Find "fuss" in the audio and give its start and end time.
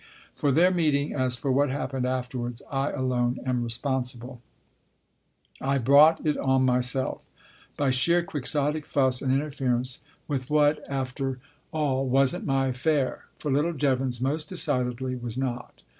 8.83-9.21